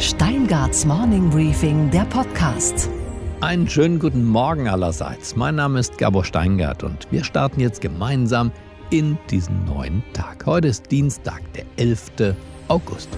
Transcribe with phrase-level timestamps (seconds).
[0.00, 2.88] Steingarts Morning Briefing, der Podcast.
[3.42, 5.36] Einen schönen guten Morgen allerseits.
[5.36, 8.50] Mein Name ist Gabor Steingart und wir starten jetzt gemeinsam
[8.88, 10.46] in diesen neuen Tag.
[10.46, 12.34] Heute ist Dienstag, der 11.
[12.68, 13.10] August.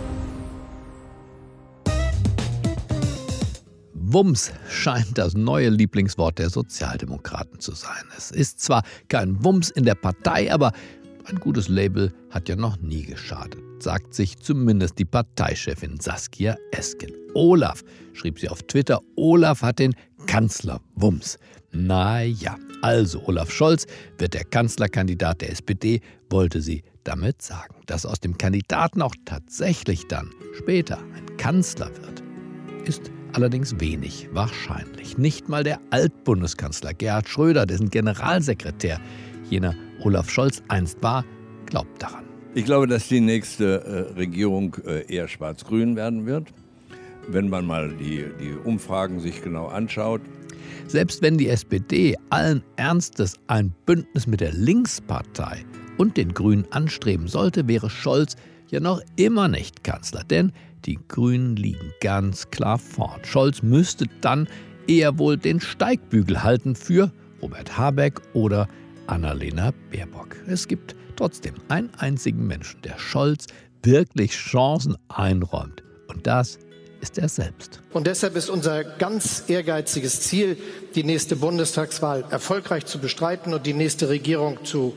[3.94, 8.02] Wumms scheint das neue Lieblingswort der Sozialdemokraten zu sein.
[8.18, 10.72] Es ist zwar kein Wumms in der Partei, aber
[11.26, 17.12] ein gutes Label hat ja noch nie geschadet, sagt sich zumindest die Parteichefin Saskia Esken.
[17.34, 17.82] Olaf,
[18.12, 19.94] schrieb sie auf Twitter, Olaf hat den
[20.26, 21.38] Kanzlerwumms.
[21.72, 23.86] Naja, also Olaf Scholz
[24.18, 26.00] wird der Kanzlerkandidat der SPD,
[26.30, 27.76] wollte sie damit sagen.
[27.86, 32.22] Dass aus dem Kandidaten auch tatsächlich dann später ein Kanzler wird,
[32.86, 35.18] ist allerdings wenig wahrscheinlich.
[35.18, 39.00] Nicht mal der Altbundeskanzler Gerhard Schröder, dessen Generalsekretär
[39.48, 41.24] jener Olaf Scholz einst war,
[41.66, 42.21] glaubt daran.
[42.54, 46.48] Ich glaube, dass die nächste äh, Regierung äh, eher schwarz-grün werden wird.
[47.26, 50.20] Wenn man mal die, die Umfragen sich genau anschaut.
[50.86, 55.64] Selbst wenn die SPD allen Ernstes ein Bündnis mit der Linkspartei
[55.96, 58.36] und den Grünen anstreben sollte, wäre Scholz
[58.68, 60.22] ja noch immer nicht Kanzler.
[60.22, 60.52] Denn
[60.84, 63.24] die Grünen liegen ganz klar vorn.
[63.24, 64.46] Scholz müsste dann
[64.86, 68.68] eher wohl den Steigbügel halten für Robert Habeck oder
[69.06, 70.36] Annalena Baerbock.
[70.46, 73.46] Es gibt trotzdem einen einzigen Menschen, der Scholz
[73.84, 75.84] wirklich Chancen einräumt.
[76.08, 76.58] Und das
[77.00, 77.80] ist er selbst.
[77.92, 80.56] Und deshalb ist unser ganz ehrgeiziges Ziel,
[80.96, 84.96] die nächste Bundestagswahl erfolgreich zu bestreiten und die nächste Regierung zu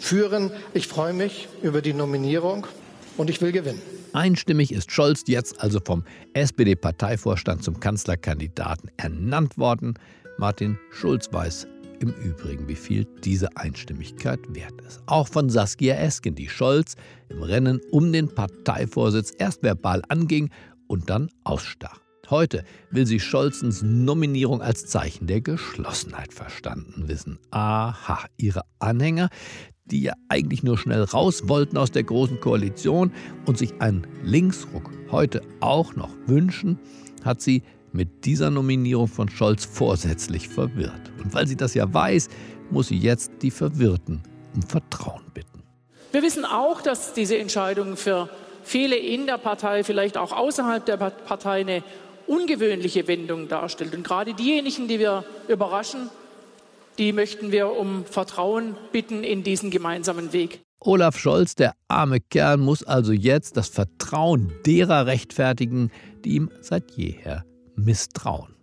[0.00, 0.50] führen.
[0.74, 2.66] Ich freue mich über die Nominierung
[3.16, 3.80] und ich will gewinnen.
[4.12, 9.94] Einstimmig ist Scholz jetzt also vom SPD-Parteivorstand zum Kanzlerkandidaten ernannt worden.
[10.36, 11.68] Martin Schulz weiß
[12.00, 15.02] im Übrigen, wie viel diese Einstimmigkeit wert ist.
[15.06, 16.96] Auch von Saskia Esken, die Scholz
[17.28, 20.50] im Rennen um den Parteivorsitz erst verbal anging
[20.88, 22.00] und dann ausstach.
[22.30, 27.38] Heute will sie Scholzens Nominierung als Zeichen der Geschlossenheit verstanden wissen.
[27.50, 29.30] Aha, ihre Anhänger,
[29.86, 33.12] die ja eigentlich nur schnell raus wollten aus der Großen Koalition
[33.46, 36.78] und sich einen Linksruck heute auch noch wünschen,
[37.24, 41.12] hat sie mit dieser Nominierung von Scholz vorsätzlich verwirrt.
[41.22, 42.28] Und weil sie das ja weiß,
[42.70, 44.22] muss sie jetzt die Verwirrten
[44.54, 45.62] um Vertrauen bitten.
[46.12, 48.28] Wir wissen auch, dass diese Entscheidung für
[48.62, 51.82] viele in der Partei, vielleicht auch außerhalb der Partei, eine
[52.26, 53.94] ungewöhnliche Wendung darstellt.
[53.94, 56.10] Und gerade diejenigen, die wir überraschen,
[56.98, 60.60] die möchten wir um Vertrauen bitten in diesen gemeinsamen Weg.
[60.80, 65.90] Olaf Scholz, der arme Kerl, muss also jetzt das Vertrauen derer rechtfertigen,
[66.24, 67.44] die ihm seit jeher
[67.84, 68.54] misstrauen.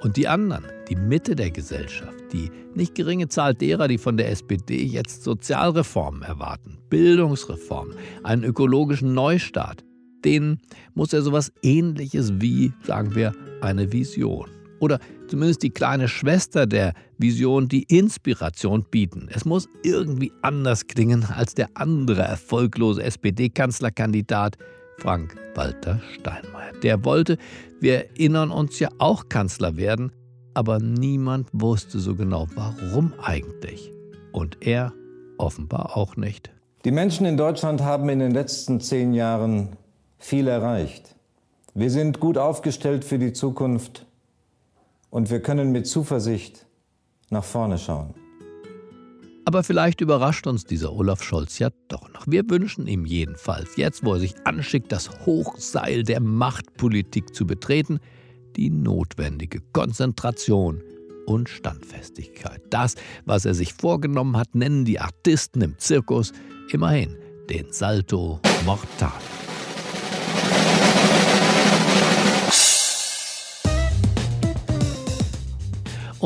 [0.00, 4.30] Und die anderen, die Mitte der Gesellschaft, die nicht geringe Zahl derer, die von der
[4.30, 9.84] SPD jetzt Sozialreformen erwarten, Bildungsreformen, einen ökologischen Neustart,
[10.24, 10.60] denen
[10.94, 16.92] muss er sowas ähnliches wie, sagen wir, eine Vision oder zumindest die kleine Schwester der
[17.18, 19.28] Vision die Inspiration bieten.
[19.30, 24.56] Es muss irgendwie anders klingen als der andere erfolglose SPD-Kanzlerkandidat
[24.98, 26.72] Frank-Walter Steinmeier.
[26.82, 27.38] Der wollte,
[27.80, 30.12] wir erinnern uns ja auch Kanzler werden,
[30.54, 33.92] aber niemand wusste so genau, warum eigentlich.
[34.32, 34.92] Und er
[35.38, 36.50] offenbar auch nicht.
[36.84, 39.76] Die Menschen in Deutschland haben in den letzten zehn Jahren
[40.18, 41.14] viel erreicht.
[41.74, 44.06] Wir sind gut aufgestellt für die Zukunft
[45.10, 46.64] und wir können mit Zuversicht
[47.28, 48.14] nach vorne schauen.
[49.46, 52.26] Aber vielleicht überrascht uns dieser Olaf Scholz ja doch noch.
[52.26, 58.00] Wir wünschen ihm jedenfalls, jetzt wo er sich anschickt, das Hochseil der Machtpolitik zu betreten,
[58.56, 60.82] die notwendige Konzentration
[61.26, 62.60] und Standfestigkeit.
[62.70, 66.32] Das, was er sich vorgenommen hat, nennen die Artisten im Zirkus
[66.72, 67.16] immerhin
[67.48, 69.12] den Salto Mortal.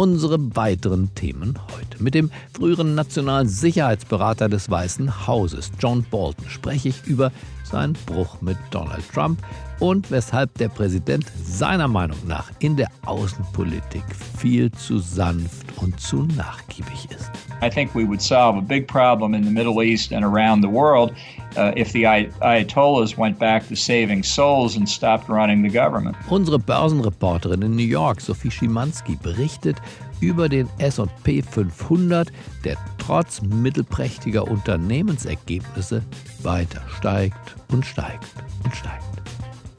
[0.00, 2.02] Unsere weiteren Themen heute.
[2.02, 7.30] Mit dem früheren nationalen Sicherheitsberater des Weißen Hauses, John Bolton, spreche ich über
[7.64, 9.42] seinen Bruch mit Donald Trump
[9.80, 14.04] und weshalb der Präsident seiner Meinung nach in der Außenpolitik
[14.38, 17.30] viel zu sanft und zu nachgiebig ist.
[17.62, 20.70] I think we would solve a big problem in the Middle East and around the
[20.70, 21.12] world
[21.56, 26.16] uh, if the Ayatollahs went back to saving souls and stopped running the government.
[26.28, 29.76] Unsere Börsenreporterin in New York, Sophie Schimanski, berichtet
[30.20, 32.30] über den S&P 500,
[32.64, 36.02] der trotz mittelprächtiger Unternehmensergebnisse
[36.42, 38.28] weiter steigt und steigt
[38.64, 39.09] und steigt.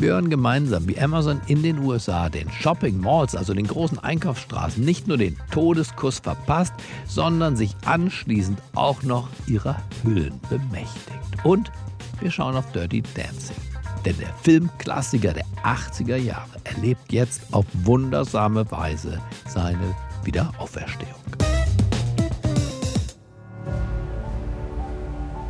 [0.02, 4.84] Wir hören gemeinsam, wie Amazon in den USA den Shopping Malls, also den großen Einkaufsstraßen,
[4.84, 6.74] nicht nur den Todeskuss verpasst,
[7.06, 11.20] sondern sich anschließend auch noch ihrer Hüllen bemächtigt.
[11.44, 11.72] Und
[12.20, 13.56] wir schauen auf Dirty Dancing.
[14.04, 21.51] Denn der Filmklassiker der 80er Jahre erlebt jetzt auf wundersame Weise seine Wiederauferstehung.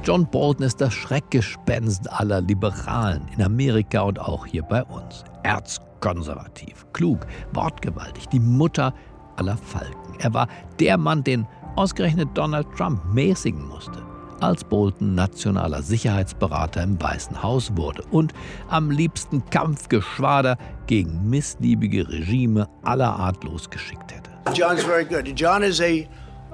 [0.03, 5.23] John Bolton ist das Schreckgespenst aller Liberalen in Amerika und auch hier bei uns.
[5.43, 7.19] Erzkonservativ, klug,
[7.53, 8.95] wortgewaltig, die Mutter
[9.35, 10.15] aller Falken.
[10.17, 10.47] Er war
[10.79, 11.45] der Mann, den
[11.75, 14.01] ausgerechnet Donald Trump mäßigen musste,
[14.39, 18.33] als Bolton nationaler Sicherheitsberater im Weißen Haus wurde und
[18.69, 20.57] am liebsten Kampfgeschwader
[20.87, 24.31] gegen missliebige Regime aller Art losgeschickt hätte.
[24.59, 25.27] John's very good.
[25.39, 26.07] John is a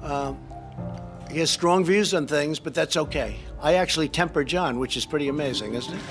[0.03, 0.33] uh
[1.31, 3.35] He has strong views on things, but that's okay.
[3.61, 6.01] I actually temper John, which is pretty amazing, isn't it?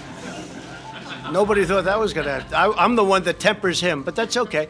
[1.33, 2.75] Nobody thought that was to happen.
[2.79, 4.69] I'm the one that tempers him, but that's okay.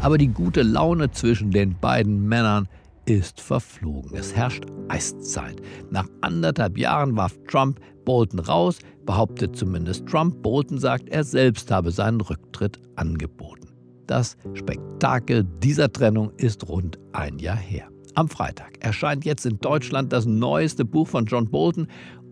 [0.00, 2.66] Aber die gute Laune zwischen den beiden Männern
[3.04, 4.16] ist verflogen.
[4.16, 5.60] Es herrscht Eiszeit.
[5.90, 10.42] Nach anderthalb Jahren warf Trump Bolton raus, behauptet zumindest Trump.
[10.42, 13.68] Bolton sagt, er selbst habe seinen Rücktritt angeboten.
[14.08, 17.91] Das Spektakel dieser Trennung ist rund ein Jahr her.
[18.14, 21.86] Am Freitag erscheint jetzt in Deutschland das neueste Buch von John Bolton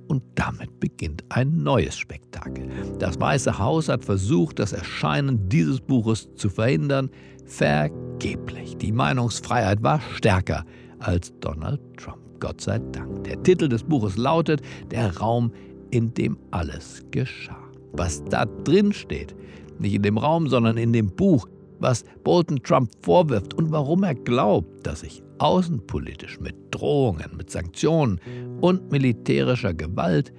[0.08, 2.68] und damit beginnt ein neues Spektakel.
[2.98, 7.10] Das Weiße Haus hat versucht, das Erscheinen dieses Buches zu verhindern.
[7.46, 8.76] Vergeblich.
[8.76, 10.64] Die Meinungsfreiheit war stärker
[10.98, 12.18] als Donald Trump.
[12.40, 13.24] Gott sei Dank.
[13.24, 15.52] Der Titel des Buches lautet Der Raum,
[15.90, 17.56] in dem alles geschah.
[17.92, 19.34] Was da drin steht,
[19.78, 21.48] nicht in dem Raum, sondern in dem Buch,
[21.78, 28.20] was Bolton Trump vorwirft und warum er glaubt, dass sich außenpolitisch mit Drohungen, mit Sanktionen
[28.60, 30.32] und militärischer Gewalt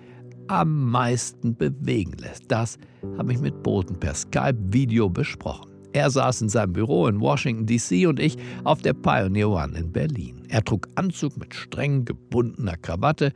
[0.48, 2.52] am meisten bewegen lässt.
[2.52, 2.78] Das
[3.18, 5.70] habe ich mit Bolton per Skype-Video besprochen.
[5.94, 8.06] Er saß in seinem Büro in Washington, D.C.
[8.06, 10.44] und ich auf der Pioneer One in Berlin.
[10.48, 13.34] Er trug Anzug mit streng gebundener Krawatte,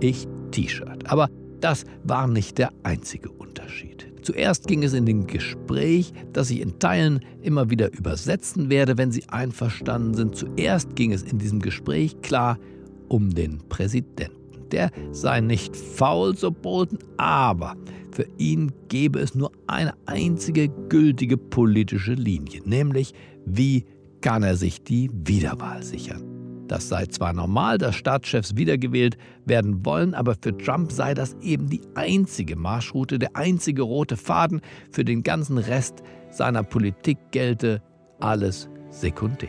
[0.00, 1.10] ich T-Shirt.
[1.10, 1.28] Aber
[1.60, 4.13] das war nicht der einzige Unterschied.
[4.24, 9.12] Zuerst ging es in dem Gespräch, das ich in Teilen immer wieder übersetzen werde, wenn
[9.12, 10.34] Sie einverstanden sind.
[10.34, 12.58] Zuerst ging es in diesem Gespräch klar
[13.08, 14.32] um den Präsidenten.
[14.72, 17.76] Der sei nicht faul, so Bolton, aber
[18.12, 23.12] für ihn gäbe es nur eine einzige gültige politische Linie, nämlich
[23.44, 23.84] wie
[24.22, 26.33] kann er sich die Wiederwahl sichern.
[26.68, 31.68] Das sei zwar normal, dass Staatschefs wiedergewählt werden wollen, aber für Trump sei das eben
[31.68, 34.62] die einzige Marschroute, der einzige rote Faden.
[34.90, 37.82] Für den ganzen Rest seiner Politik gelte
[38.20, 39.48] alles sekundär.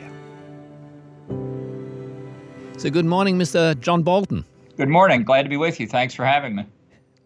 [2.78, 3.74] So, good morning, Mr.
[3.82, 4.44] John Bolton.
[4.76, 5.24] Good morning.
[5.24, 5.88] Glad to be with you.
[5.88, 6.66] Thanks for having me.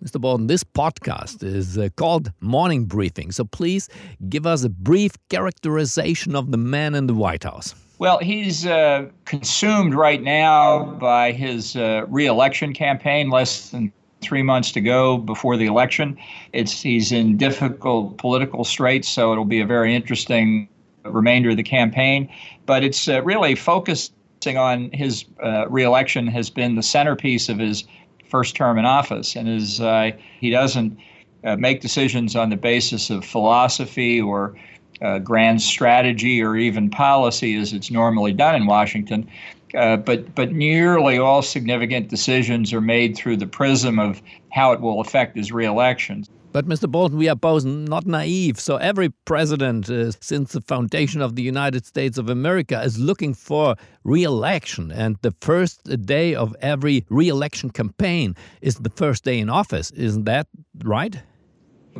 [0.03, 0.21] Mr.
[0.21, 3.31] Bolton, this podcast is uh, called Morning Briefing.
[3.31, 3.89] So please
[4.29, 7.73] give us a brief characterization of the man in the White House.
[7.99, 13.91] Well, he's uh, consumed right now by his uh, reelection campaign, less than
[14.21, 16.17] three months to go before the election.
[16.53, 20.69] It's he's in difficult political straits, so it'll be a very interesting
[21.03, 22.29] remainder of the campaign.
[22.65, 27.83] But it's uh, really focusing on his uh, reelection has been the centerpiece of his
[28.29, 30.97] first term in office, and as uh, he doesn't
[31.43, 34.55] uh, make decisions on the basis of philosophy or
[35.01, 39.29] uh, grand strategy or even policy as it's normally done in Washington.
[39.75, 44.81] Uh, but but nearly all significant decisions are made through the prism of how it
[44.81, 46.25] will affect his reelection.
[46.51, 46.89] But Mr.
[46.89, 48.59] Bolton, we are both not naive.
[48.59, 53.35] So every president uh, since the foundation of the United States of America is looking
[53.35, 59.49] for re-election, and the first day of every re-election campaign is the first day in
[59.49, 59.91] office.
[59.91, 60.47] Isn't that
[60.83, 61.21] right?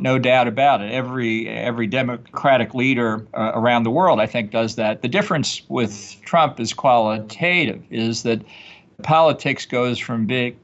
[0.00, 0.92] No doubt about it.
[0.92, 5.02] Every every Democratic leader uh, around the world, I think, does that.
[5.02, 7.82] The difference with Trump is qualitative.
[7.90, 8.42] Is that
[9.02, 10.56] politics goes from being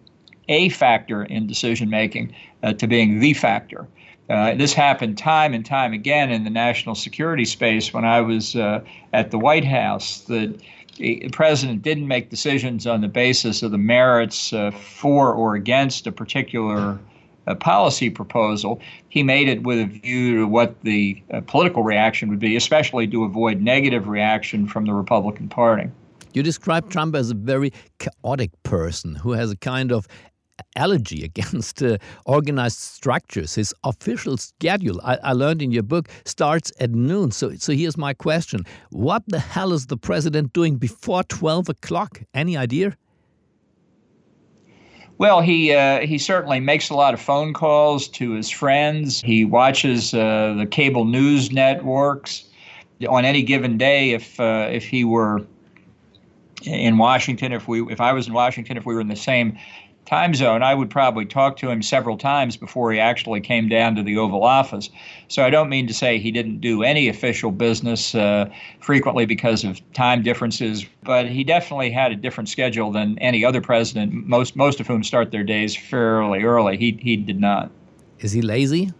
[0.48, 3.86] a factor in decision making uh, to being the factor.
[4.28, 8.56] Uh, this happened time and time again in the national security space when I was
[8.56, 8.80] uh,
[9.12, 10.20] at the White House.
[10.22, 10.58] The,
[10.96, 16.06] the president didn't make decisions on the basis of the merits uh, for or against
[16.06, 16.98] a particular
[17.46, 22.28] a policy proposal, he made it with a view to what the uh, political reaction
[22.28, 25.90] would be, especially to avoid negative reaction from the Republican Party.
[26.32, 30.06] You describe Trump as a very chaotic person who has a kind of
[30.74, 33.54] allergy against uh, organized structures.
[33.54, 37.30] His official schedule, I, I, learned in your book, starts at noon.
[37.30, 42.22] So, so here's my question What the hell is the president doing before 12 o'clock?
[42.34, 42.96] Any idea?
[45.18, 49.22] Well, he uh, he certainly makes a lot of phone calls to his friends.
[49.22, 52.44] He watches uh, the cable news networks.
[53.08, 55.40] On any given day, if uh, if he were
[56.64, 59.58] in Washington, if we if I was in Washington, if we were in the same
[60.06, 63.96] time zone, I would probably talk to him several times before he actually came down
[63.96, 64.88] to the Oval Office.
[65.28, 68.48] So I don't mean to say he didn't do any official business uh,
[68.80, 73.60] frequently because of time differences, but he definitely had a different schedule than any other
[73.60, 76.76] president, most most of whom start their days fairly early.
[76.76, 77.70] He he did not.
[78.20, 78.92] Is he lazy?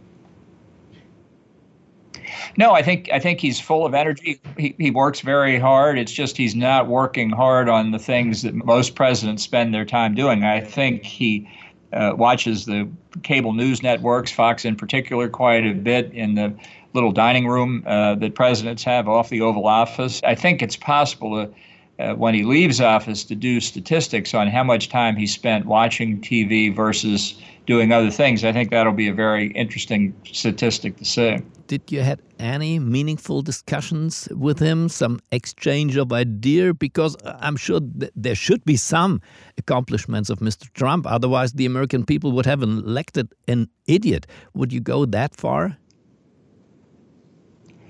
[2.57, 4.41] No, I think I think he's full of energy.
[4.57, 5.99] He, he works very hard.
[5.99, 10.15] It's just he's not working hard on the things that most presidents spend their time
[10.15, 10.45] doing.
[10.45, 11.49] I think he
[11.93, 12.89] uh, watches the
[13.23, 16.55] cable news networks, Fox in particular, quite a bit in the
[16.93, 20.21] little dining room uh, that presidents have off the Oval Office.
[20.25, 24.65] I think it's possible to, uh, when he leaves office to do statistics on how
[24.65, 28.45] much time he spent watching TV versus doing other things.
[28.45, 31.39] I think that'll be a very interesting statistic to see.
[31.67, 36.73] Did you had any meaningful discussions with him, some exchange of idea?
[36.73, 39.21] Because I'm sure th there should be some
[39.59, 40.65] accomplishments of Mr.
[40.73, 41.07] Trump.
[41.07, 44.27] Otherwise, the American people would have elected an idiot.
[44.55, 45.77] Would you go that far?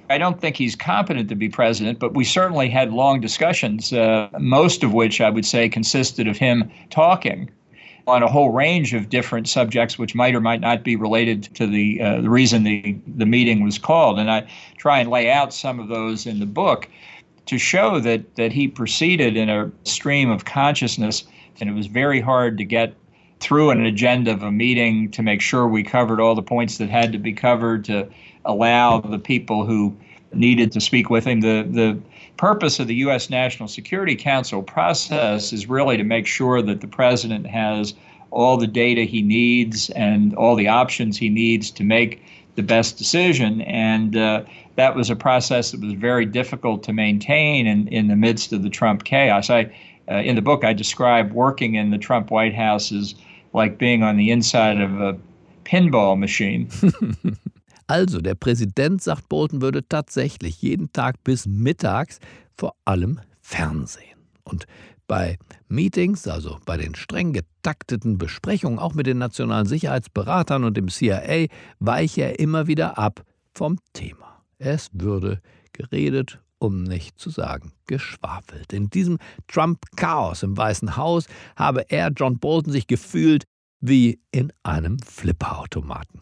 [0.09, 4.29] I don't think he's competent to be president, but we certainly had long discussions, uh,
[4.39, 7.51] most of which I would say consisted of him talking
[8.07, 11.67] on a whole range of different subjects, which might or might not be related to
[11.67, 14.19] the uh, the reason the the meeting was called.
[14.19, 14.47] And I
[14.79, 16.89] try and lay out some of those in the book
[17.47, 21.25] to show that that he proceeded in a stream of consciousness,
[21.61, 22.95] and it was very hard to get
[23.41, 26.89] through an agenda of a meeting to make sure we covered all the points that
[26.89, 28.09] had to be covered to
[28.45, 29.95] allow the people who
[30.33, 31.41] needed to speak with him.
[31.41, 32.01] The the
[32.37, 33.31] purpose of the U.S.
[33.31, 37.95] National Security Council process is really to make sure that the president has
[38.31, 42.23] all the data he needs and all the options he needs to make
[42.57, 43.61] the best decision.
[43.63, 44.43] And uh,
[44.77, 48.63] that was a process that was very difficult to maintain in, in the midst of
[48.63, 49.51] the Trump chaos.
[49.51, 49.73] I,
[50.11, 53.15] uh, in the book, I describe working in the Trump White House as
[53.53, 55.17] like being on the inside of a
[55.65, 56.69] pinball machine.
[57.87, 62.19] Also, der Präsident, sagt Bolton, würde tatsächlich jeden Tag bis mittags
[62.57, 64.19] vor allem Fernsehen.
[64.43, 64.67] Und
[65.07, 65.39] bei
[65.69, 71.47] Meetings, also bei den streng getakteten Besprechungen, auch mit den nationalen Sicherheitsberatern und dem CIA,
[71.79, 74.43] weiche er immer wieder ab vom Thema.
[74.59, 75.41] Es würde
[75.73, 78.73] geredet, um nicht zu sagen geschwafelt.
[78.73, 83.45] In diesem Trump-Chaos im Weißen Haus habe er, John Bolton, sich gefühlt
[83.81, 86.21] wie in einem Flipperautomaten.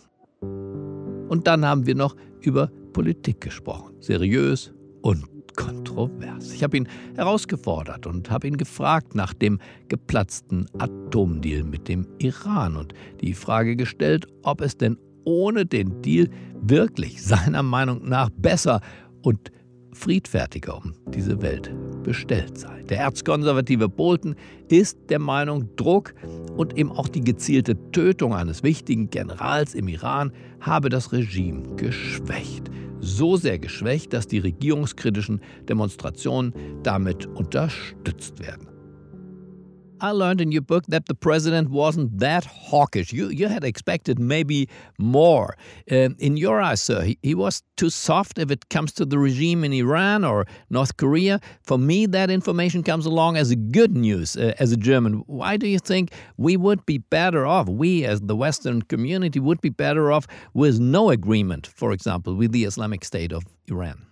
[1.29, 3.95] Und dann haben wir noch über Politik gesprochen.
[4.01, 5.25] Seriös und
[5.57, 6.53] kontrovers.
[6.53, 12.77] Ich habe ihn herausgefordert und habe ihn gefragt nach dem geplatzten Atomdeal mit dem Iran
[12.77, 16.29] und die Frage gestellt, ob es denn ohne den Deal
[16.61, 18.81] wirklich seiner Meinung nach besser
[19.23, 19.51] und
[19.95, 21.73] friedfertiger um diese Welt
[22.03, 22.83] bestellt sei.
[22.83, 24.37] Der erzkonservative Bolton
[24.69, 26.15] ist der Meinung, Druck
[26.57, 32.71] und eben auch die gezielte Tötung eines wichtigen Generals im Iran habe das Regime geschwächt.
[33.01, 38.74] So sehr geschwächt, dass die regierungskritischen Demonstrationen damit unterstützt werden.
[40.01, 43.13] I learned in your book that the president wasn't that hawkish.
[43.13, 45.57] You, you had expected maybe more.
[45.91, 49.19] Um, in your eyes, sir, he, he was too soft if it comes to the
[49.19, 51.41] regime in Iran or North Korea.
[51.63, 55.23] For me, that information comes along as good news uh, as a German.
[55.27, 59.61] Why do you think we would be better off, we as the Western community would
[59.61, 64.07] be better off with no agreement, for example, with the Islamic State of Iran?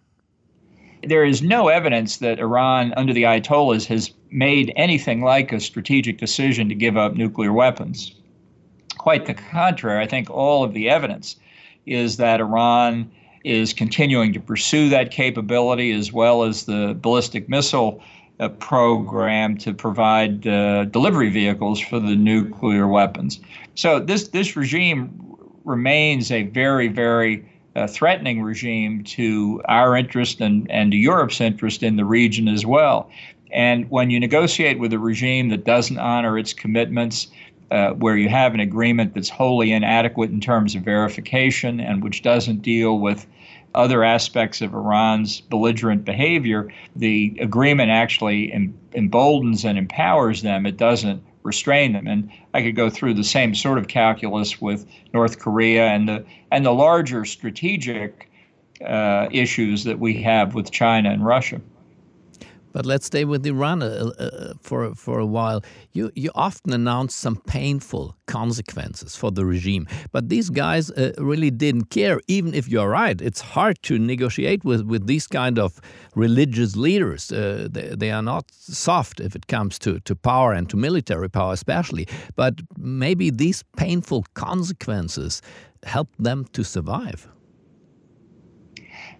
[1.04, 6.18] there is no evidence that Iran, under the Ayatollahs, has made anything like a strategic
[6.18, 8.14] decision to give up nuclear weapons.
[8.98, 11.36] Quite the contrary, I think all of the evidence
[11.86, 13.10] is that Iran
[13.44, 18.00] is continuing to pursue that capability as well as the ballistic missile
[18.38, 23.40] uh, program to provide uh, delivery vehicles for the nuclear weapons.
[23.74, 30.70] So this this regime remains a very very uh, threatening regime to our interest and,
[30.70, 33.08] and to Europe's interest in the region as well.
[33.52, 37.28] And when you negotiate with a regime that doesn't honor its commitments,
[37.70, 42.22] uh, where you have an agreement that's wholly inadequate in terms of verification and which
[42.22, 43.26] doesn't deal with
[43.74, 50.66] other aspects of Iran's belligerent behavior, the agreement actually em- emboldens and empowers them.
[50.66, 52.06] It doesn't restrain them.
[52.06, 56.24] And I could go through the same sort of calculus with North Korea and the
[56.50, 58.30] and the larger strategic
[58.86, 61.60] uh, issues that we have with China and Russia.
[62.72, 65.60] But let's stay with Iran uh, uh, for for a while.
[65.92, 71.50] You you often announce some painful consequences for the regime, but these guys uh, really
[71.50, 72.20] didn't care.
[72.28, 75.80] Even if you're right, it's hard to negotiate with with these kind of
[76.14, 77.32] religious leaders.
[77.32, 81.28] Uh, they, they are not soft if it comes to to power and to military
[81.28, 82.06] power, especially.
[82.36, 85.42] But maybe these painful consequences
[85.84, 87.28] help them to survive.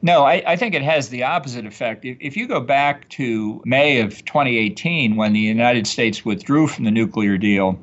[0.04, 2.04] No, I, I, think it has the opposite effect.
[2.04, 6.84] If, if, you go back to May of 2018, when the United States withdrew from
[6.84, 7.78] the nuclear deal,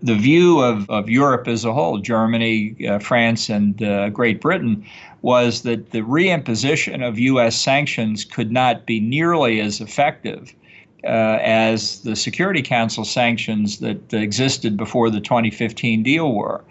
[0.00, 4.86] the view of, of Europe as a whole, Germany, uh, France, and uh, Great Britain,
[5.22, 7.56] was that the reimposition of U.S.
[7.56, 10.54] sanctions could not be nearly as effective
[11.02, 16.62] uh, as the Security Council sanctions that existed before the 2015 deal were.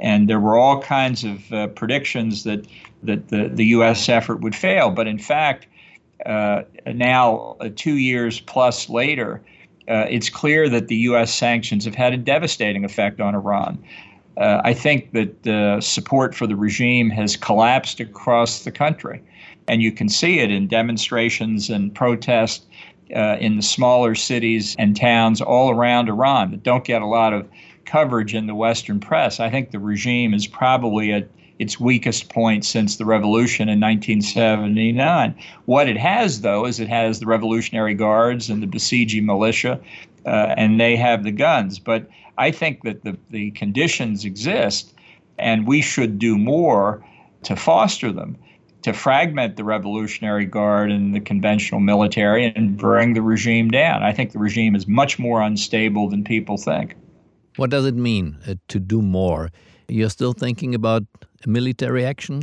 [0.00, 2.66] And there were all kinds of uh, predictions that
[3.02, 4.08] that the, the U.S.
[4.08, 4.90] effort would fail.
[4.90, 5.66] But in fact,
[6.24, 9.42] uh, now, uh, two years plus later,
[9.88, 11.32] uh, it's clear that the U.S.
[11.32, 13.82] sanctions have had a devastating effect on Iran.
[14.36, 19.22] Uh, I think that support for the regime has collapsed across the country.
[19.68, 22.66] And you can see it in demonstrations and protests
[23.14, 27.32] uh, in the smaller cities and towns all around Iran that don't get a lot
[27.32, 27.48] of
[27.84, 29.38] coverage in the Western press.
[29.38, 35.34] I think the regime is probably at its weakest point since the revolution in 1979.
[35.64, 39.80] What it has, though, is it has the Revolutionary Guards and the Basiji militia,
[40.26, 41.78] uh, and they have the guns.
[41.78, 42.08] But
[42.38, 44.92] I think that the, the conditions exist,
[45.38, 47.04] and we should do more
[47.44, 48.36] to foster them,
[48.82, 54.02] to fragment the Revolutionary Guard and the conventional military and bring the regime down.
[54.02, 56.94] I think the regime is much more unstable than people think.
[57.56, 59.50] What does it mean uh, to do more?
[59.88, 61.04] You're still thinking about
[61.46, 62.42] military action?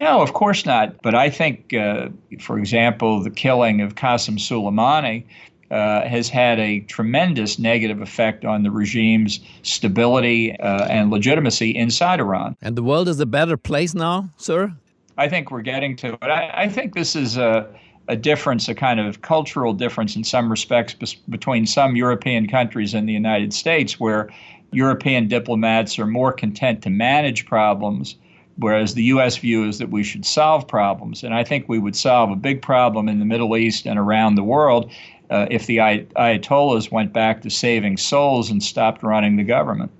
[0.00, 1.00] No, of course not.
[1.02, 2.08] But I think, uh,
[2.40, 5.24] for example, the killing of Qasem Soleimani
[5.70, 12.20] uh, has had a tremendous negative effect on the regime's stability uh, and legitimacy inside
[12.20, 12.56] Iran.
[12.60, 14.74] And the world is a better place now, sir?
[15.16, 16.22] I think we're getting to it.
[16.22, 17.66] I, I think this is a,
[18.08, 23.08] a difference, a kind of cultural difference in some respects between some European countries and
[23.08, 24.28] the United States, where
[24.72, 28.16] European diplomats are more content to manage problems,
[28.56, 29.36] whereas the U.S.
[29.36, 31.22] view is that we should solve problems.
[31.22, 34.34] And I think we would solve a big problem in the Middle East and around
[34.34, 34.90] the world
[35.30, 39.90] uh, if the Ayatollahs went back to saving souls and stopped running the government.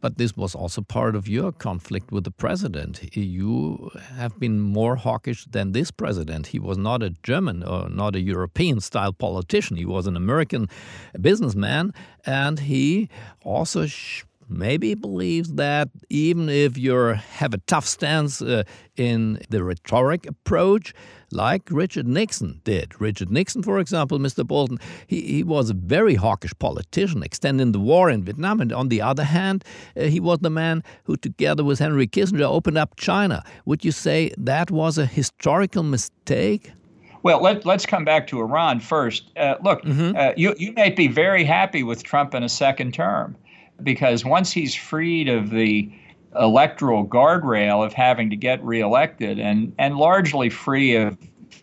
[0.00, 3.14] But this was also part of your conflict with the president.
[3.14, 6.48] You have been more hawkish than this president.
[6.48, 9.76] He was not a German or not a European style politician.
[9.76, 10.68] He was an American
[11.20, 11.92] businessman,
[12.24, 13.08] and he
[13.44, 13.86] also
[14.48, 18.64] maybe believes that even if you have a tough stance uh,
[18.96, 20.92] in the rhetoric approach,
[21.32, 23.00] like Richard Nixon did.
[23.00, 24.46] Richard Nixon, for example, Mr.
[24.46, 28.60] Bolton, he, he was a very hawkish politician, extending the war in Vietnam.
[28.60, 29.64] And on the other hand,
[29.96, 33.44] uh, he was the man who, together with Henry Kissinger, opened up China.
[33.64, 36.72] Would you say that was a historical mistake?
[37.22, 39.30] Well, let, let's come back to Iran first.
[39.36, 40.16] Uh, look, mm-hmm.
[40.16, 43.36] uh, you, you may be very happy with Trump in a second term
[43.82, 45.90] because once he's freed of the
[46.38, 51.16] electoral guardrail of having to get reelected and, and largely free of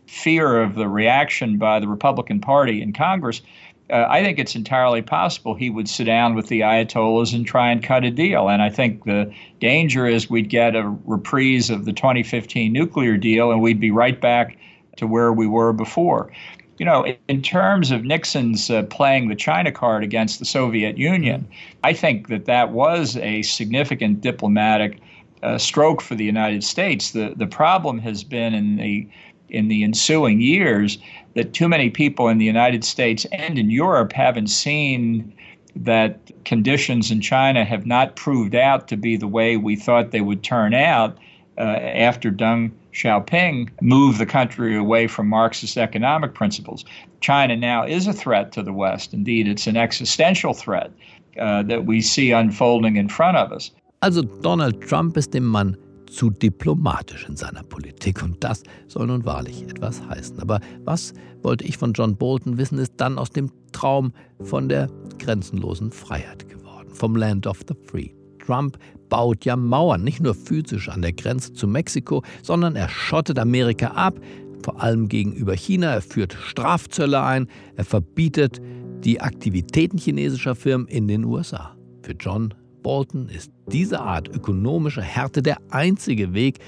[0.08, 3.42] fear of the reaction by the Republican Party in Congress,
[3.90, 7.72] uh, I think it's entirely possible he would sit down with the Ayatollahs and try
[7.72, 8.50] and cut a deal.
[8.50, 13.52] And I think the danger is we'd get a reprise of the 2015 nuclear deal
[13.52, 14.58] and we'd be right back
[14.98, 16.32] to where we were before
[16.78, 21.48] you know, in terms of Nixon's uh, playing the China card against the Soviet Union,
[21.84, 25.00] I think that that was a significant diplomatic
[25.44, 27.12] uh, stroke for the United States.
[27.12, 29.08] The the problem has been in the
[29.50, 30.98] in the ensuing years
[31.34, 35.34] that too many people in the United States and in Europe haven't seen
[35.76, 40.22] that conditions in China have not proved out to be the way we thought they
[40.22, 41.18] would turn out
[41.58, 46.84] uh, after Deng Xiaoping moved the country away from Marxist economic principles.
[47.22, 49.14] China now is a threat to the West.
[49.14, 50.92] Indeed, it's an existential threat
[51.40, 53.72] uh, that we see unfolding in front of us.
[54.02, 59.26] Also Donald Trump ist dem Mann zu diplomatisch in seiner Politik und das soll nun
[59.26, 60.40] wahrlich etwas heißen.
[60.40, 64.90] Aber was wollte ich von John Bolton wissen, ist dann aus dem Traum von der
[65.20, 68.10] grenzenlosen Freiheit geworden, vom Land of the Free.
[68.40, 68.78] Trump
[69.10, 73.88] baut ja Mauern, nicht nur physisch an der Grenze zu Mexiko, sondern er schottet Amerika
[73.88, 74.20] ab,
[74.64, 75.92] vor allem gegenüber China.
[75.92, 78.62] Er führt Strafzölle ein, er verbietet
[79.04, 81.76] die Aktivitäten chinesischer Firmen in den USA.
[82.02, 86.60] Für John Bolton ist diese Art ökonomischer Härte der einzige Weg,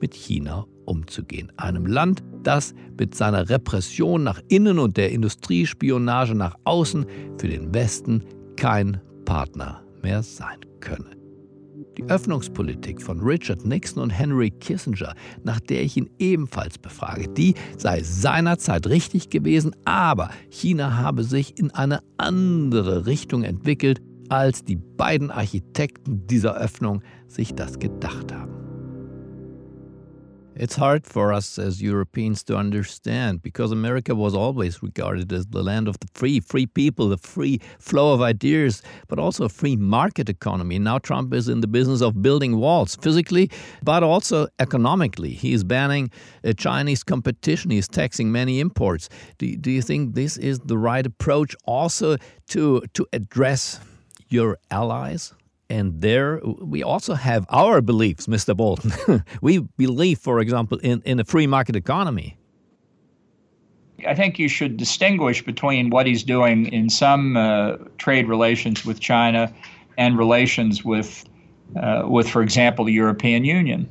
[0.00, 1.50] mit China umzugehen.
[1.56, 7.06] Einem Land, das mit seiner Repression nach innen und der Industriespionage nach außen
[7.38, 8.24] für den Westen
[8.56, 11.21] kein Partner mehr sein könne.
[11.98, 17.54] Die Öffnungspolitik von Richard Nixon und Henry Kissinger, nach der ich ihn ebenfalls befrage, die
[17.76, 24.76] sei seinerzeit richtig gewesen, aber China habe sich in eine andere Richtung entwickelt, als die
[24.76, 28.61] beiden Architekten dieser Öffnung sich das gedacht haben.
[30.54, 35.62] It's hard for us as Europeans to understand because America was always regarded as the
[35.62, 39.76] land of the free, free people, the free flow of ideas, but also a free
[39.76, 40.78] market economy.
[40.78, 43.50] Now Trump is in the business of building walls physically,
[43.82, 45.30] but also economically.
[45.30, 46.10] He is banning
[46.44, 49.08] uh, Chinese competition, he is taxing many imports.
[49.38, 53.80] Do, do you think this is the right approach also to, to address
[54.28, 55.32] your allies?
[55.70, 58.56] And there we also have our beliefs, Mr.
[58.56, 58.92] Bolton.
[59.42, 62.36] we believe, for example, in, in a free market economy.
[64.06, 69.00] I think you should distinguish between what he's doing in some uh, trade relations with
[69.00, 69.52] China
[69.96, 71.24] and relations with,
[71.76, 73.88] uh, with, for example, the European Union.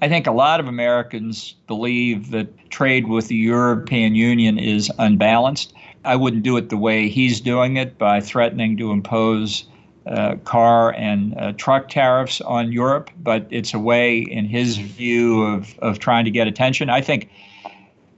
[0.00, 5.74] I think a lot of Americans believe that trade with the European Union is unbalanced.
[6.04, 9.64] I wouldn't do it the way he's doing it by threatening to impose
[10.06, 15.42] uh, car and uh, truck tariffs on Europe, but it's a way, in his view,
[15.42, 16.90] of, of trying to get attention.
[16.90, 17.30] I think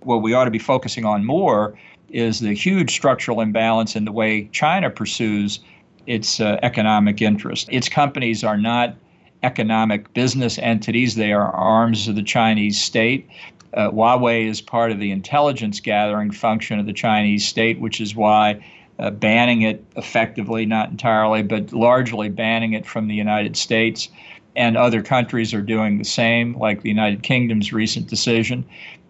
[0.00, 4.12] what we ought to be focusing on more is the huge structural imbalance in the
[4.12, 5.60] way China pursues
[6.06, 7.68] its uh, economic interests.
[7.72, 8.94] Its companies are not
[9.42, 13.28] economic business entities, they are arms of the Chinese state.
[13.74, 18.14] Uh, Huawei is part of the intelligence gathering function of the Chinese state, which is
[18.14, 18.64] why
[18.98, 24.08] uh, banning it effectively, not entirely, but largely banning it from the United States.
[24.56, 28.64] And other countries are doing the same, like the United Kingdom's recent decision,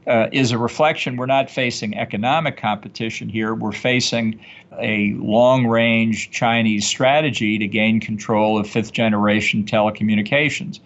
[0.06, 1.16] uh, is a reflection.
[1.16, 3.54] We're not facing economic competition here.
[3.54, 4.40] We're facing
[4.78, 10.80] a long range Chinese strategy to gain control of fifth generation telecommunications.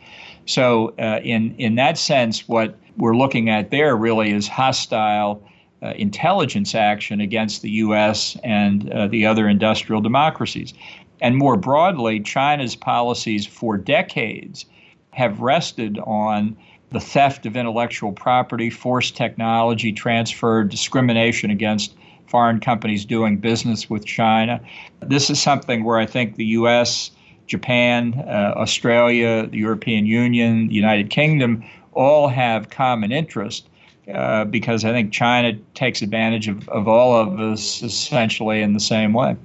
[0.46, 5.42] So, uh, in, in that sense, what we're looking at there really is hostile
[5.82, 8.36] uh, intelligence action against the U.S.
[8.42, 10.74] and uh, the other industrial democracies.
[11.20, 14.66] And more broadly, China's policies for decades
[15.12, 16.56] have rested on
[16.90, 21.94] the theft of intellectual property, forced technology transfer, discrimination against
[22.26, 24.60] foreign companies doing business with China.
[25.00, 27.10] This is something where I think the U.S.,
[27.46, 33.68] Japan, uh, Australia, the European Union, the United Kingdom all have common interest
[34.12, 38.80] uh, because I think China takes advantage of, of all of us essentially in the
[38.80, 39.36] same way.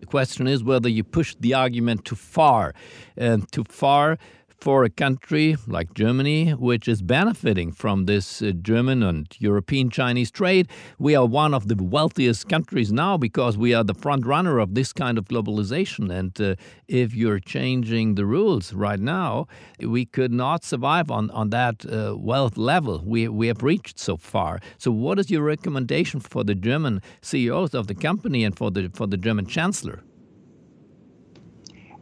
[0.00, 2.74] The question is whether you push the argument too far,
[3.16, 4.18] and too far
[4.60, 10.30] for a country like Germany, which is benefiting from this uh, German and European Chinese
[10.30, 10.68] trade.
[10.98, 14.74] We are one of the wealthiest countries now because we are the front runner of
[14.74, 16.10] this kind of globalization.
[16.12, 16.56] And uh,
[16.88, 19.46] if you're changing the rules right now,
[19.80, 24.16] we could not survive on, on that uh, wealth level we, we have reached so
[24.16, 24.60] far.
[24.78, 28.90] So, what is your recommendation for the German CEOs of the company and for the,
[28.92, 30.02] for the German Chancellor?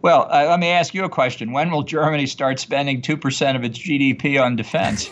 [0.00, 1.52] Well, uh, let me ask you a question.
[1.52, 5.10] When will Germany start spending 2% of its GDP on defense?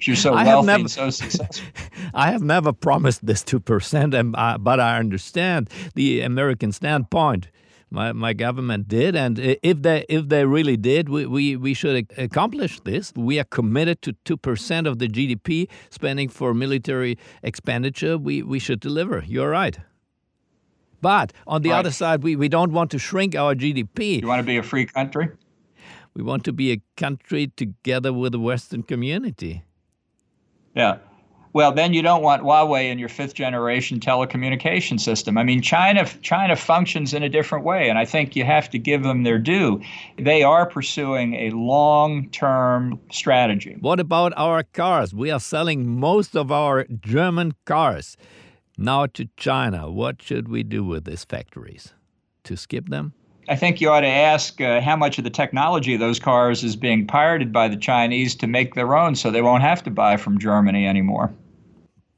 [0.00, 1.66] you're so wealthy never, and so successful.
[2.14, 7.48] I have never promised this 2%, and, uh, but I understand the American standpoint.
[7.90, 12.06] My, my government did, and if they if they really did, we, we, we should
[12.18, 13.14] accomplish this.
[13.16, 18.18] We are committed to two percent of the GDP spending for military expenditure.
[18.18, 19.24] We we should deliver.
[19.26, 19.78] You're right.
[21.00, 21.78] But on the right.
[21.78, 24.20] other side, we, we don't want to shrink our GDP.
[24.22, 25.28] You want to be a free country?
[26.14, 29.62] We want to be a country together with the Western community.
[30.74, 30.98] Yeah.
[31.52, 35.38] Well, then you don't want Huawei in your fifth generation telecommunication system.
[35.38, 38.78] I mean, China China functions in a different way, and I think you have to
[38.78, 39.80] give them their due.
[40.18, 43.76] They are pursuing a long-term strategy.
[43.80, 45.14] What about our cars?
[45.14, 48.16] We are selling most of our German cars.
[48.80, 49.90] Now to China.
[49.90, 51.94] What should we do with these factories?
[52.44, 53.12] To skip them?
[53.48, 56.62] I think you ought to ask uh, how much of the technology of those cars
[56.62, 59.90] is being pirated by the Chinese to make their own so they won't have to
[59.90, 61.34] buy from Germany anymore.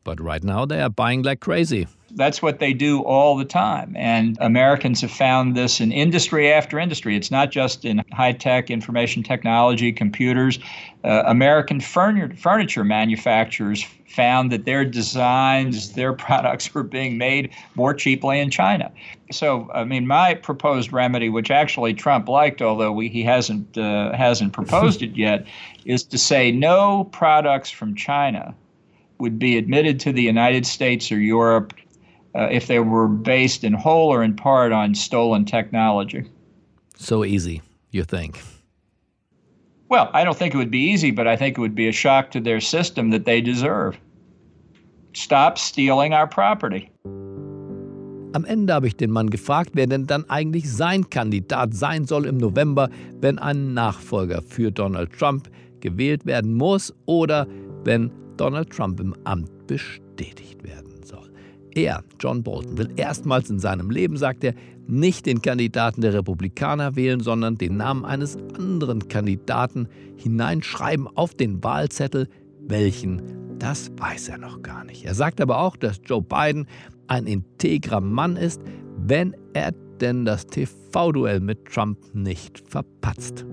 [0.03, 1.87] But right now they are buying like crazy.
[2.13, 3.95] That's what they do all the time.
[3.97, 7.17] And Americans have found this in industry after industry.
[7.17, 10.59] It's not just in high tech, information technology, computers.
[11.05, 18.41] Uh, American furniture manufacturers found that their designs, their products were being made more cheaply
[18.41, 18.91] in China.
[19.31, 24.17] So, I mean, my proposed remedy, which actually Trump liked, although we, he hasn't uh,
[24.17, 25.47] hasn't proposed it yet,
[25.85, 28.55] is to say no products from China
[29.21, 31.75] would be admitted to the United States or Europe
[32.35, 36.25] uh, if they were based in whole or in part on stolen technology.
[36.97, 38.41] So easy, you think?
[39.89, 41.93] Well, I don't think it would be easy, but I think it would be a
[41.93, 43.99] shock to their system that they deserve.
[45.13, 46.91] Stop stealing our property.
[48.33, 52.27] Am Ende habe ich den Mann gefragt, wer denn dann eigentlich sein Kandidat sein soll
[52.27, 52.89] im November,
[53.21, 57.49] wenn ein Nachfolger für Donald Trump gewählt werden muss oder
[57.83, 60.91] wenn Donald Trump im Amt bestätigt werden
[61.75, 64.55] er, John Bolton, will erstmals in seinem Leben, sagt er,
[64.87, 71.63] nicht den Kandidaten der Republikaner wählen, sondern den Namen eines anderen Kandidaten hineinschreiben auf den
[71.63, 72.29] Wahlzettel.
[72.67, 75.05] Welchen, das weiß er noch gar nicht.
[75.05, 76.67] Er sagt aber auch, dass Joe Biden
[77.07, 78.61] ein integrer Mann ist,
[78.97, 83.45] wenn er denn das TV-Duell mit Trump nicht verpatzt.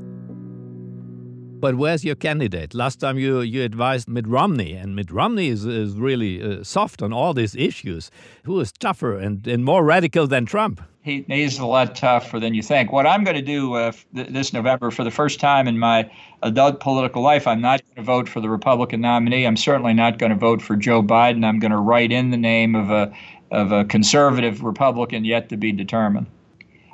[1.60, 2.74] But where's your candidate?
[2.74, 7.02] Last time you, you advised Mitt Romney, and Mitt Romney is, is really uh, soft
[7.02, 8.12] on all these issues.
[8.44, 10.82] Who is tougher and, and more radical than Trump?
[11.02, 12.92] He, he's a lot tougher than you think.
[12.92, 16.10] What I'm going to do uh, th- this November, for the first time in my
[16.44, 19.46] adult political life, I'm not going to vote for the Republican nominee.
[19.48, 21.46] I'm certainly not going to vote for Joe Biden.
[21.46, 23.14] I'm going to write in the name of a
[23.50, 26.28] of a conservative Republican yet to be determined.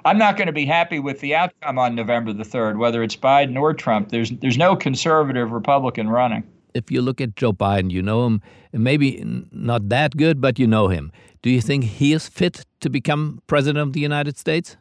[0.05, 3.15] I'm not going to be happy with the outcome on November the 3rd, whether it's
[3.15, 4.09] Biden or Trump.
[4.09, 6.43] There's, there's no conservative Republican running.
[6.73, 8.41] If you look at Joe Biden, you know him,
[8.73, 11.11] maybe not that good, but you know him.
[11.41, 14.75] Do you think he is fit to become president of the United States?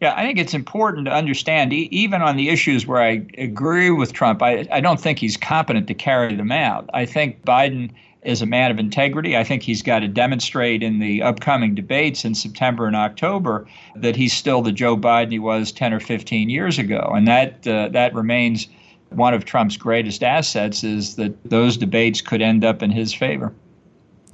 [0.00, 4.12] Yeah, I think it's important to understand, even on the issues where I agree with
[4.12, 6.90] Trump, I, I don't think he's competent to carry them out.
[6.92, 7.92] I think Biden
[8.24, 9.36] is a man of integrity.
[9.36, 14.16] I think he's got to demonstrate in the upcoming debates in September and October that
[14.16, 17.12] he's still the Joe Biden he was 10 or 15 years ago.
[17.14, 18.68] And that, uh, that remains
[19.10, 23.52] one of Trump's greatest assets is that those debates could end up in his favor.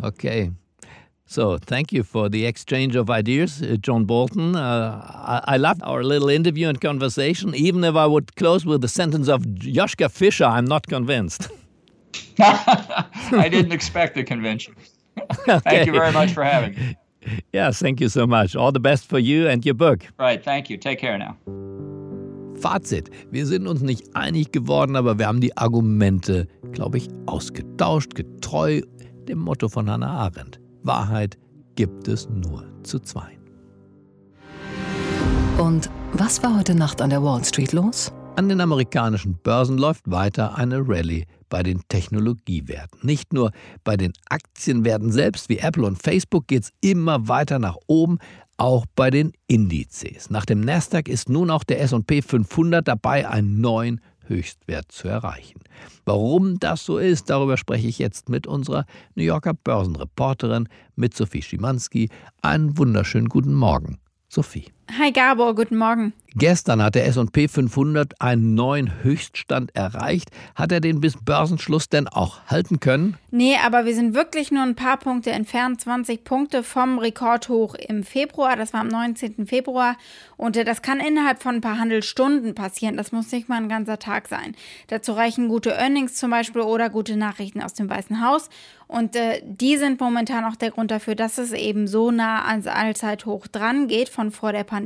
[0.02, 0.50] Okay.
[1.26, 4.56] So, thank you for the exchange of ideas, uh, John Bolton.
[4.56, 5.00] Uh,
[5.46, 7.54] I, I loved our little interview and conversation.
[7.54, 11.48] Even if I would close with the sentence of Joschka Fischer, I'm not convinced.
[13.32, 14.74] I didn't expect the convention.
[15.48, 15.60] okay.
[15.60, 16.96] Thank you very much for having me.
[17.52, 18.56] Yes, thank you so much.
[18.56, 20.04] All the best for you and your book.
[20.18, 20.78] Right, thank you.
[20.78, 21.36] Take care now.
[22.60, 23.10] Fazit.
[23.30, 28.82] Wir sind uns nicht einig geworden, aber wir haben die Argumente, glaube ich, ausgetauscht, getreu
[29.28, 30.60] dem Motto von Hannah Arendt.
[30.82, 31.38] Wahrheit
[31.76, 33.40] gibt es nur zu zweien.
[35.58, 38.12] Und was war heute Nacht an der Wall Street los?
[38.36, 43.00] An den amerikanischen Börsen läuft weiter eine Rallye bei den Technologiewerten.
[43.02, 43.50] Nicht nur
[43.84, 48.18] bei den Aktienwerten selbst wie Apple und Facebook geht es immer weiter nach oben,
[48.56, 50.30] auch bei den Indizes.
[50.30, 55.60] Nach dem Nasdaq ist nun auch der SP 500 dabei, einen neuen Höchstwert zu erreichen.
[56.04, 58.84] Warum das so ist, darüber spreche ich jetzt mit unserer
[59.16, 62.08] New Yorker Börsenreporterin, mit Sophie Schimanski.
[62.40, 64.66] Einen wunderschönen guten Morgen, Sophie.
[64.98, 66.12] Hi Gabor, guten Morgen.
[66.36, 70.30] Gestern hat der S&P 500 einen neuen Höchststand erreicht.
[70.54, 73.16] Hat er den bis Börsenschluss denn auch halten können?
[73.32, 78.04] Nee, aber wir sind wirklich nur ein paar Punkte entfernt, 20 Punkte vom Rekordhoch im
[78.04, 78.56] Februar.
[78.56, 79.46] Das war am 19.
[79.46, 79.96] Februar
[80.36, 82.96] und äh, das kann innerhalb von ein paar Handelsstunden passieren.
[82.96, 84.54] Das muss nicht mal ein ganzer Tag sein.
[84.86, 88.50] Dazu reichen gute Earnings zum Beispiel oder gute Nachrichten aus dem Weißen Haus.
[88.86, 92.66] Und äh, die sind momentan auch der Grund dafür, dass es eben so nah ans
[92.66, 94.79] Allzeithoch dran geht von vor der Pandemie.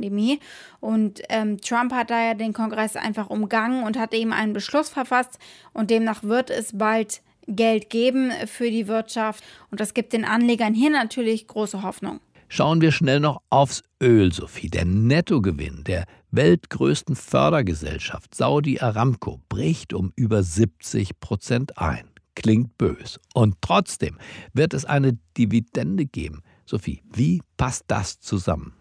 [0.79, 4.89] Und ähm, Trump hat da ja den Kongress einfach umgangen und hat eben einen Beschluss
[4.89, 5.39] verfasst
[5.73, 10.73] und demnach wird es bald Geld geben für die Wirtschaft und das gibt den Anlegern
[10.73, 12.19] hier natürlich große Hoffnung.
[12.47, 14.69] Schauen wir schnell noch aufs Öl, Sophie.
[14.69, 22.09] Der Nettogewinn der weltgrößten Fördergesellschaft Saudi Aramco bricht um über 70 Prozent ein.
[22.35, 23.19] Klingt bös.
[23.33, 24.17] Und trotzdem
[24.53, 26.43] wird es eine Dividende geben.
[26.65, 28.73] Sophie, wie passt das zusammen?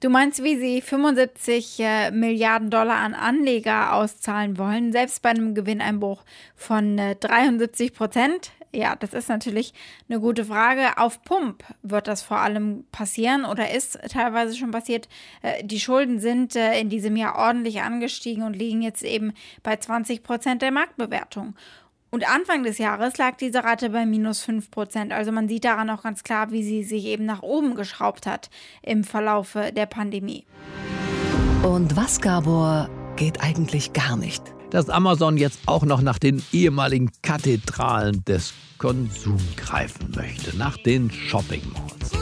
[0.00, 5.56] Du meinst, wie sie 75 äh, Milliarden Dollar an Anleger auszahlen wollen, selbst bei einem
[5.56, 6.22] Gewinneinbruch
[6.54, 8.52] von äh, 73 Prozent?
[8.72, 9.74] Ja, das ist natürlich
[10.08, 10.98] eine gute Frage.
[10.98, 15.08] Auf Pump wird das vor allem passieren oder ist teilweise schon passiert.
[15.42, 19.32] Äh, die Schulden sind äh, in diesem Jahr ordentlich angestiegen und liegen jetzt eben
[19.64, 21.56] bei 20 Prozent der Marktbewertung.
[22.10, 25.12] Und Anfang des Jahres lag diese Rate bei minus 5 Prozent.
[25.12, 28.48] Also man sieht daran auch ganz klar, wie sie sich eben nach oben geschraubt hat
[28.82, 30.46] im Verlaufe der Pandemie.
[31.62, 34.42] Und was, Gabor, geht eigentlich gar nicht?
[34.70, 41.10] Dass Amazon jetzt auch noch nach den ehemaligen Kathedralen des Konsums greifen möchte, nach den
[41.10, 42.12] Shopping Malls.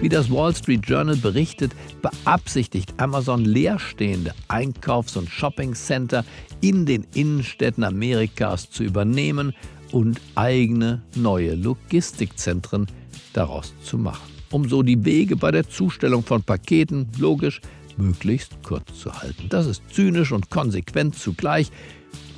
[0.00, 6.24] Wie das Wall Street Journal berichtet, beabsichtigt Amazon leerstehende Einkaufs- und Shopping-Center
[6.62, 9.52] in den Innenstädten Amerikas zu übernehmen
[9.90, 12.86] und eigene neue Logistikzentren
[13.34, 17.60] daraus zu machen, um so die Wege bei der Zustellung von Paketen logisch
[17.98, 19.48] möglichst kurz zu halten.
[19.50, 21.70] Das ist zynisch und konsequent zugleich.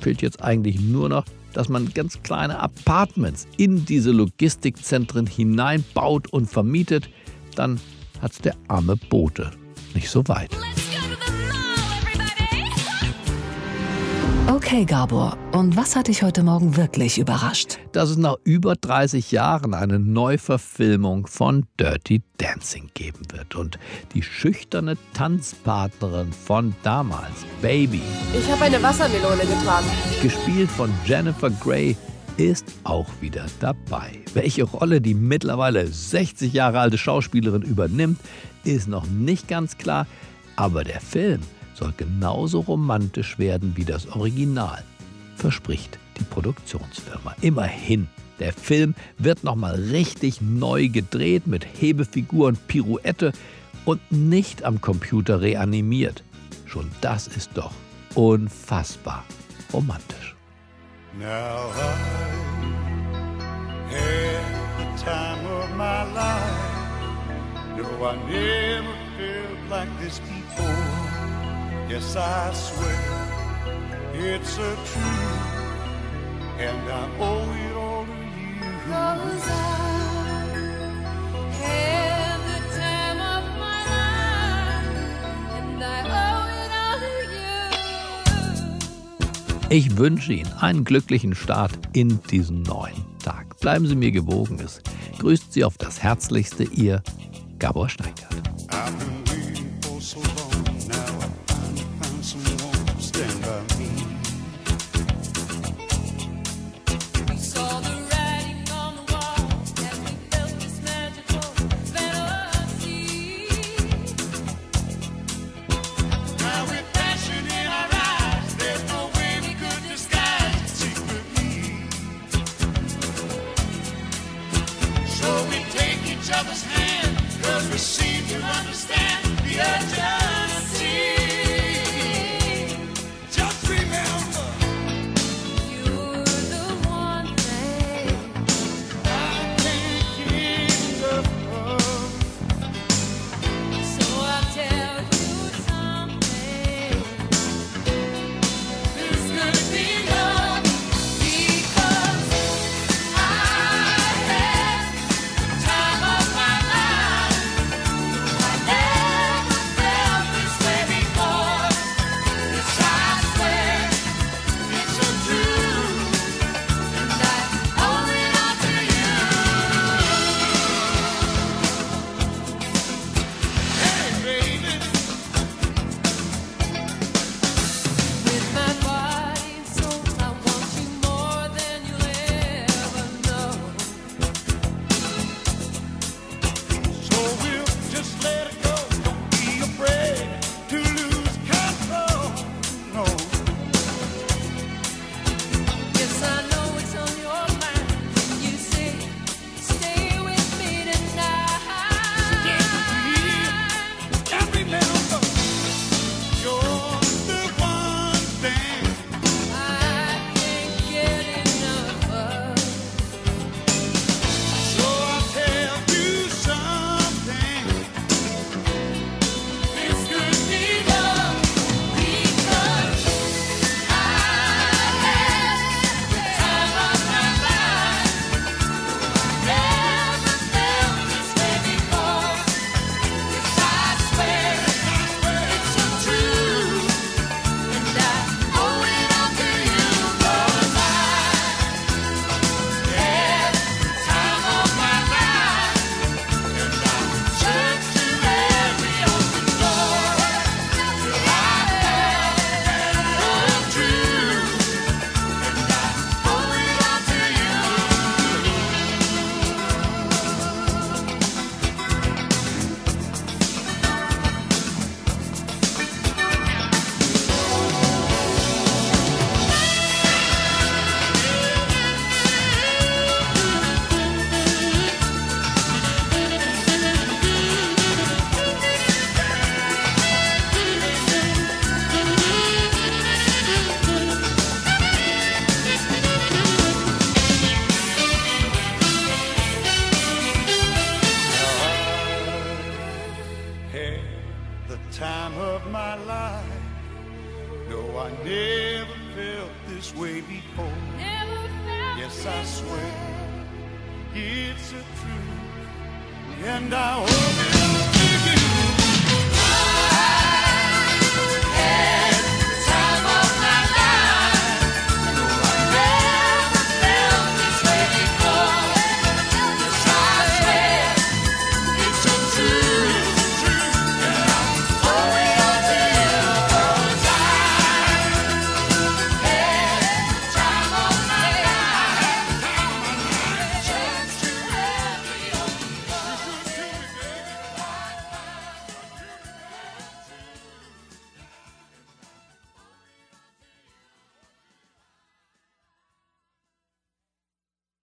[0.01, 6.49] Fehlt jetzt eigentlich nur noch, dass man ganz kleine Apartments in diese Logistikzentren hineinbaut und
[6.49, 7.09] vermietet,
[7.55, 7.79] dann
[8.21, 9.51] hat's der arme Bote
[9.93, 10.51] nicht so weit.
[14.47, 17.79] Okay, Gabor, und was hat dich heute Morgen wirklich überrascht?
[17.93, 23.55] Dass es nach über 30 Jahren eine Neuverfilmung von Dirty Dancing geben wird.
[23.55, 23.79] Und
[24.13, 28.03] die schüchterne Tanzpartnerin von damals, Baby.
[28.37, 29.87] Ich habe eine Wassermelone getragen.
[30.21, 31.97] Gespielt von Jennifer Grey,
[32.37, 34.19] ist auch wieder dabei.
[34.35, 38.19] Welche Rolle die mittlerweile 60 Jahre alte Schauspielerin übernimmt,
[38.63, 40.05] ist noch nicht ganz klar,
[40.55, 41.41] aber der Film
[41.75, 44.83] soll genauso romantisch werden wie das Original,
[45.35, 47.35] verspricht die Produktionsfirma.
[47.41, 48.07] Immerhin,
[48.39, 53.33] der Film wird nochmal richtig neu gedreht mit Hebefigur und Pirouette
[53.85, 56.23] und nicht am Computer reanimiert.
[56.65, 57.71] Schon das ist doch
[58.15, 59.23] unfassbar
[59.73, 60.35] romantisch.
[61.17, 61.93] Now I
[63.93, 64.45] had
[64.79, 66.75] the time of my life.
[67.77, 71.04] No, I never felt like this before.
[71.87, 72.97] Yes, I swear
[74.15, 75.45] it's a truth,
[76.57, 78.71] and I owe it all to you.
[78.89, 79.53] Cause I
[81.61, 84.97] had the time of my life,
[85.53, 87.13] and I owe it all to
[89.69, 89.69] you.
[89.69, 93.59] Ich wünsche Ihnen einen glücklichen Start in diesen neuen Tag.
[93.59, 94.59] Bleiben Sie mir gewogen.
[94.59, 94.81] Es
[95.19, 97.03] grüßt Sie auf das Herzlichste, Ihr
[97.59, 98.44] Gabor Steingart.